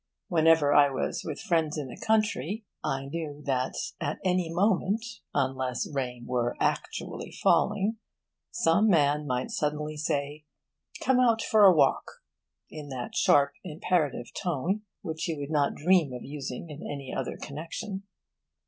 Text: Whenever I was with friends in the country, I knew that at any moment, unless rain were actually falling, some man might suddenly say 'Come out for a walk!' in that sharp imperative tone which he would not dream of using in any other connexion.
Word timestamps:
Whenever 0.29 0.73
I 0.73 0.89
was 0.89 1.21
with 1.23 1.39
friends 1.39 1.77
in 1.77 1.87
the 1.87 1.95
country, 2.03 2.65
I 2.83 3.05
knew 3.05 3.43
that 3.45 3.75
at 3.99 4.17
any 4.25 4.51
moment, 4.51 5.05
unless 5.31 5.85
rain 5.87 6.25
were 6.25 6.55
actually 6.59 7.29
falling, 7.29 7.97
some 8.49 8.89
man 8.89 9.27
might 9.27 9.51
suddenly 9.51 9.95
say 9.97 10.43
'Come 11.03 11.19
out 11.19 11.43
for 11.43 11.65
a 11.65 11.71
walk!' 11.71 12.23
in 12.67 12.89
that 12.89 13.13
sharp 13.15 13.53
imperative 13.63 14.33
tone 14.33 14.81
which 15.03 15.25
he 15.25 15.37
would 15.37 15.51
not 15.51 15.75
dream 15.75 16.13
of 16.13 16.23
using 16.23 16.71
in 16.71 16.81
any 16.81 17.13
other 17.15 17.37
connexion. 17.37 18.01